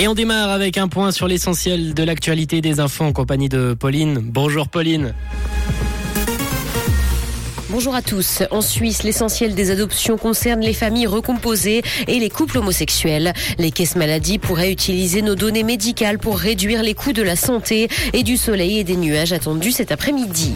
Et 0.00 0.06
on 0.06 0.14
démarre 0.14 0.50
avec 0.50 0.78
un 0.78 0.86
point 0.86 1.10
sur 1.10 1.26
l'essentiel 1.26 1.92
de 1.92 2.02
l'actualité 2.04 2.60
des 2.60 2.78
infos 2.78 3.02
en 3.02 3.12
compagnie 3.12 3.48
de 3.48 3.74
Pauline. 3.74 4.20
Bonjour 4.22 4.68
Pauline. 4.68 5.12
Bonjour 7.68 7.96
à 7.96 8.00
tous. 8.00 8.44
En 8.52 8.60
Suisse, 8.60 9.02
l'essentiel 9.02 9.56
des 9.56 9.72
adoptions 9.72 10.16
concerne 10.16 10.60
les 10.60 10.72
familles 10.72 11.08
recomposées 11.08 11.82
et 12.06 12.18
les 12.20 12.30
couples 12.30 12.58
homosexuels. 12.58 13.32
Les 13.58 13.72
caisses 13.72 13.96
maladies 13.96 14.38
pourraient 14.38 14.70
utiliser 14.70 15.20
nos 15.20 15.34
données 15.34 15.64
médicales 15.64 16.18
pour 16.18 16.38
réduire 16.38 16.84
les 16.84 16.94
coûts 16.94 17.12
de 17.12 17.22
la 17.22 17.34
santé 17.34 17.88
et 18.12 18.22
du 18.22 18.36
soleil 18.36 18.78
et 18.78 18.84
des 18.84 18.96
nuages 18.96 19.32
attendus 19.32 19.72
cet 19.72 19.90
après-midi. 19.90 20.54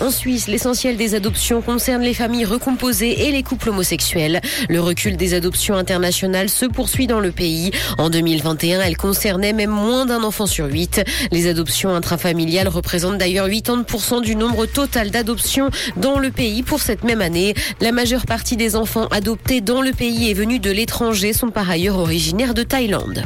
En 0.00 0.10
Suisse, 0.10 0.48
l'essentiel 0.48 0.96
des 0.96 1.14
adoptions 1.14 1.62
concerne 1.62 2.02
les 2.02 2.14
familles 2.14 2.44
recomposées 2.44 3.28
et 3.28 3.30
les 3.30 3.44
couples 3.44 3.68
homosexuels. 3.68 4.40
Le 4.68 4.80
recul 4.80 5.16
des 5.16 5.34
adoptions 5.34 5.76
internationales 5.76 6.48
se 6.48 6.66
poursuit 6.66 7.06
dans 7.06 7.20
le 7.20 7.30
pays. 7.30 7.70
En 7.96 8.10
2021, 8.10 8.80
elle 8.80 8.96
concernait 8.96 9.52
même 9.52 9.70
moins 9.70 10.04
d'un 10.04 10.24
enfant 10.24 10.46
sur 10.46 10.66
huit. 10.66 11.00
Les 11.30 11.46
adoptions 11.46 11.94
intrafamiliales 11.94 12.66
représentent 12.66 13.18
d'ailleurs 13.18 13.48
80% 13.48 14.20
du 14.20 14.34
nombre 14.34 14.66
total 14.66 15.10
d'adoptions 15.10 15.70
dans 15.96 16.18
le 16.18 16.32
pays 16.32 16.64
pour 16.64 16.80
cette 16.80 17.04
même 17.04 17.20
année. 17.20 17.54
La 17.80 17.92
majeure 17.92 18.26
partie 18.26 18.56
des 18.56 18.74
enfants 18.74 19.06
adoptés 19.12 19.60
dans 19.60 19.80
le 19.80 19.92
pays 19.92 20.28
et 20.28 20.34
venus 20.34 20.60
de 20.60 20.72
l'étranger 20.72 21.32
sont 21.32 21.50
par 21.50 21.70
ailleurs 21.70 21.98
originaires 21.98 22.54
de 22.54 22.64
Thaïlande. 22.64 23.24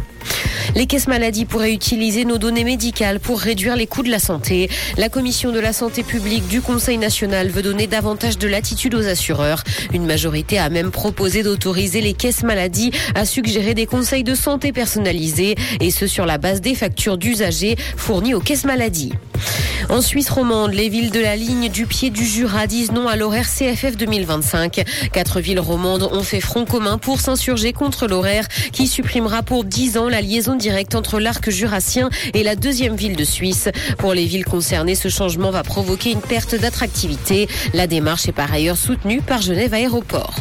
Les 0.75 0.87
caisses 0.87 1.09
maladies 1.09 1.45
pourraient 1.45 1.73
utiliser 1.73 2.25
nos 2.25 2.39
données 2.39 2.65
médicales 2.65 3.21
pour 3.21 3.41
réduire 3.41 3.77
les 3.77 3.87
coûts 3.87 4.03
de 4.03 4.11
la 4.11 4.19
santé. 4.19 4.69
La 4.97 5.09
commission 5.09 5.53
de 5.53 5.59
la 5.59 5.73
santé 5.73 6.03
publique 6.03 6.47
du 6.49 6.61
Conseil 6.61 6.99
national 6.99 7.49
veut 7.49 7.63
donner 7.63 7.87
davantage 7.87 8.39
de 8.39 8.49
latitude 8.49 8.95
aux 8.95 9.07
assureurs. 9.07 9.65
Une 9.93 10.05
majorité 10.05 10.59
a 10.59 10.69
même 10.69 10.91
proposé 10.91 11.43
d'autoriser 11.43 12.01
les 12.01 12.15
caisses 12.15 12.43
maladies 12.43 12.93
à 13.15 13.25
suggérer 13.25 13.75
des 13.75 13.87
conseils 13.87 14.25
de 14.25 14.35
santé 14.35 14.73
personnalisés 14.73 15.55
et 15.81 15.91
ce 15.91 16.07
sur 16.07 16.27
la 16.27 16.39
base 16.39 16.61
des 16.61 16.75
factures 16.75 17.19
d'usagers 17.19 17.77
fournies 17.97 18.35
aux 18.35 18.41
caisses 18.41 18.65
maladies. 18.65 19.13
En 19.91 20.03
Suisse 20.03 20.29
romande, 20.29 20.75
les 20.75 20.91
villes 20.91 21.11
de 21.11 21.21
la 21.21 21.35
ligne 21.35 21.71
du 21.71 21.87
pied 21.87 22.11
du 22.11 22.25
Jura 22.25 22.67
disent 22.67 22.93
non 22.93 23.09
à 23.09 23.17
l'horaire 23.17 23.49
CFF 23.49 23.97
2025. 23.97 24.85
Quatre 25.13 25.41
villes 25.41 25.61
romandes 25.61 26.03
ont 26.13 26.23
fait 26.23 26.41
front 26.41 26.67
commun 26.67 26.99
pour 26.99 27.21
s'insurger 27.21 27.73
contre 27.73 28.07
l'horaire 28.07 28.47
qui 28.71 28.87
supprimera 28.87 29.43
pour 29.43 29.65
10 29.65 29.97
ans 29.97 30.11
la 30.11 30.21
liaison 30.21 30.57
directe 30.57 30.95
entre 30.95 31.19
l'arc 31.19 31.49
jurassien 31.49 32.11
et 32.35 32.43
la 32.43 32.55
deuxième 32.55 32.97
ville 32.97 33.17
de 33.17 33.25
Suisse. 33.25 33.71
Pour 33.97 34.13
les 34.13 34.27
villes 34.27 34.45
concernées, 34.45 34.95
ce 34.95 35.09
changement 35.09 35.51
va 35.51 35.63
provoquer 35.63 36.11
une 36.13 36.21
perte 36.21 36.55
d'attractivité. 36.55 37.49
La 37.73 37.87
démarche 37.87 38.29
est 38.29 38.33
par 38.33 38.53
ailleurs 38.53 38.77
soutenue 38.77 39.23
par 39.23 39.41
Genève 39.41 39.73
Aéroport. 39.73 40.35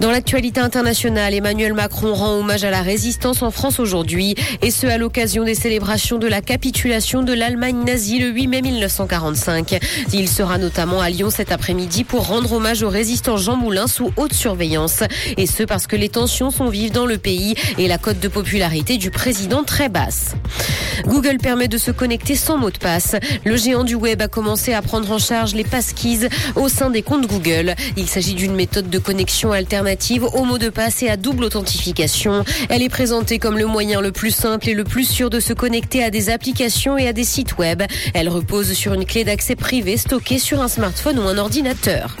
Dans 0.00 0.10
l'actualité 0.10 0.60
internationale, 0.60 1.34
Emmanuel 1.34 1.74
Macron 1.74 2.14
rend 2.14 2.38
hommage 2.38 2.64
à 2.64 2.70
la 2.70 2.80
résistance 2.80 3.42
en 3.42 3.50
France 3.50 3.78
aujourd'hui, 3.78 4.34
et 4.62 4.70
ce 4.70 4.86
à 4.86 4.96
l'occasion 4.96 5.44
des 5.44 5.54
célébrations 5.54 6.16
de 6.16 6.26
la 6.26 6.40
capitulation 6.40 7.22
de 7.22 7.34
l'Allemagne 7.34 7.84
nazie 7.84 8.18
le 8.18 8.28
8 8.28 8.46
mai 8.46 8.62
1945. 8.62 9.78
Il 10.14 10.26
sera 10.26 10.56
notamment 10.56 11.02
à 11.02 11.10
Lyon 11.10 11.28
cet 11.28 11.52
après-midi 11.52 12.04
pour 12.04 12.28
rendre 12.28 12.52
hommage 12.52 12.82
au 12.82 12.88
résistant 12.88 13.36
Jean 13.36 13.56
Moulin 13.56 13.86
sous 13.86 14.10
haute 14.16 14.32
surveillance, 14.32 15.02
et 15.36 15.46
ce 15.46 15.64
parce 15.64 15.86
que 15.86 15.96
les 15.96 16.08
tensions 16.08 16.50
sont 16.50 16.70
vives 16.70 16.92
dans 16.92 17.06
le 17.06 17.18
pays 17.18 17.54
et 17.76 17.86
la 17.86 17.98
cote 17.98 18.20
de 18.20 18.28
popularité 18.28 18.96
du 18.96 19.10
président 19.10 19.64
très 19.64 19.90
basse. 19.90 20.34
Google 21.06 21.38
permet 21.38 21.68
de 21.68 21.78
se 21.78 21.90
connecter 21.90 22.34
sans 22.34 22.58
mot 22.58 22.70
de 22.70 22.78
passe. 22.78 23.16
Le 23.44 23.56
géant 23.56 23.84
du 23.84 23.94
web 23.94 24.22
a 24.22 24.28
commencé 24.28 24.72
à 24.72 24.82
prendre 24.82 25.10
en 25.10 25.18
charge 25.18 25.54
les 25.54 25.64
passkeys 25.64 26.28
au 26.56 26.68
sein 26.68 26.90
des 26.90 27.02
comptes 27.02 27.26
Google. 27.26 27.74
Il 27.96 28.08
s'agit 28.08 28.34
d'une 28.34 28.54
méthode 28.54 28.90
de 28.90 28.98
connexion 28.98 29.52
alternative 29.52 30.24
au 30.24 30.44
mot 30.44 30.58
de 30.58 30.68
passe 30.68 31.02
et 31.02 31.08
à 31.08 31.16
double 31.16 31.44
authentification. 31.44 32.44
Elle 32.68 32.82
est 32.82 32.88
présentée 32.88 33.38
comme 33.38 33.58
le 33.58 33.66
moyen 33.66 34.00
le 34.00 34.12
plus 34.12 34.30
simple 34.30 34.68
et 34.68 34.74
le 34.74 34.84
plus 34.84 35.04
sûr 35.04 35.30
de 35.30 35.40
se 35.40 35.52
connecter 35.52 36.02
à 36.02 36.10
des 36.10 36.30
applications 36.30 36.98
et 36.98 37.08
à 37.08 37.12
des 37.12 37.24
sites 37.24 37.58
web. 37.58 37.82
Elle 38.14 38.28
repose 38.28 38.72
sur 38.72 38.94
une 38.94 39.04
clé 39.04 39.24
d'accès 39.24 39.56
privée 39.56 39.96
stockée 39.96 40.38
sur 40.38 40.60
un 40.60 40.68
smartphone 40.68 41.18
ou 41.18 41.28
un 41.28 41.38
ordinateur. 41.38 42.16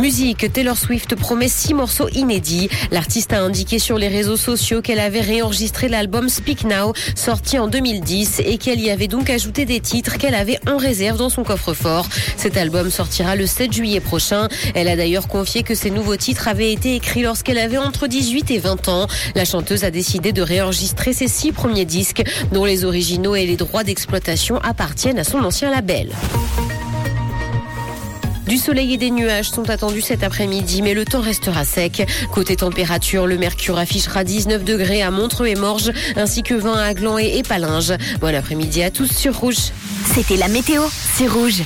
Musique, 0.00 0.50
Taylor 0.50 0.78
Swift 0.78 1.14
promet 1.14 1.48
six 1.48 1.74
morceaux 1.74 2.08
inédits. 2.08 2.70
L'artiste 2.90 3.34
a 3.34 3.42
indiqué 3.42 3.78
sur 3.78 3.98
les 3.98 4.08
réseaux 4.08 4.38
sociaux 4.38 4.80
qu'elle 4.80 4.98
avait 4.98 5.20
réenregistré 5.20 5.88
l'album 5.88 6.30
Speak 6.30 6.64
Now, 6.64 6.94
sorti 7.14 7.58
en 7.58 7.68
2010, 7.68 8.40
et 8.46 8.56
qu'elle 8.56 8.80
y 8.80 8.90
avait 8.90 9.08
donc 9.08 9.28
ajouté 9.28 9.66
des 9.66 9.80
titres 9.80 10.16
qu'elle 10.16 10.34
avait 10.34 10.58
en 10.66 10.78
réserve 10.78 11.18
dans 11.18 11.28
son 11.28 11.44
coffre-fort. 11.44 12.08
Cet 12.38 12.56
album 12.56 12.90
sortira 12.90 13.36
le 13.36 13.46
7 13.46 13.74
juillet 13.74 14.00
prochain. 14.00 14.48
Elle 14.74 14.88
a 14.88 14.96
d'ailleurs 14.96 15.28
confié 15.28 15.62
que 15.62 15.74
ces 15.74 15.90
nouveaux 15.90 16.16
titres 16.16 16.48
avaient 16.48 16.72
été 16.72 16.94
écrits 16.94 17.22
lorsqu'elle 17.22 17.58
avait 17.58 17.76
entre 17.76 18.06
18 18.06 18.50
et 18.52 18.58
20 18.58 18.88
ans. 18.88 19.06
La 19.34 19.44
chanteuse 19.44 19.84
a 19.84 19.90
décidé 19.90 20.32
de 20.32 20.40
réenregistrer 20.40 21.12
ses 21.12 21.28
six 21.28 21.52
premiers 21.52 21.84
disques, 21.84 22.22
dont 22.52 22.64
les 22.64 22.86
originaux 22.86 23.36
et 23.36 23.44
les 23.44 23.56
droits 23.56 23.84
d'exploitation 23.84 24.58
appartiennent 24.62 25.18
à 25.18 25.24
son 25.24 25.44
ancien 25.44 25.70
label. 25.70 26.08
Du 28.50 28.58
soleil 28.58 28.94
et 28.94 28.96
des 28.96 29.12
nuages 29.12 29.48
sont 29.48 29.70
attendus 29.70 30.00
cet 30.00 30.24
après-midi, 30.24 30.82
mais 30.82 30.92
le 30.92 31.04
temps 31.04 31.20
restera 31.20 31.64
sec. 31.64 32.04
Côté 32.32 32.56
température, 32.56 33.28
le 33.28 33.38
mercure 33.38 33.78
affichera 33.78 34.24
19 34.24 34.64
degrés 34.64 35.02
à 35.02 35.12
Montreux 35.12 35.46
et 35.46 35.54
Morges, 35.54 35.92
ainsi 36.16 36.42
que 36.42 36.54
20 36.54 36.74
à 36.74 36.92
Gland 36.92 37.16
et 37.16 37.38
Épalinges. 37.38 37.92
Bon 38.20 38.34
après-midi 38.34 38.82
à 38.82 38.90
tous 38.90 39.06
sur 39.06 39.38
Rouge. 39.38 39.70
C'était 40.04 40.36
la 40.36 40.48
météo, 40.48 40.82
c'est 41.16 41.28
Rouge. 41.28 41.62